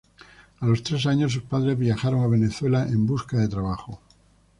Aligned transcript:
A 0.61 0.65
los 0.65 0.81
tres 0.81 1.05
años 1.05 1.33
sus 1.33 1.43
padres 1.43 1.77
viajaron 1.77 2.21
a 2.23 2.27
Venezuela 2.27 2.87
en 2.87 3.05
busca 3.05 3.37
de 3.37 3.47
trabajo. 3.47 4.01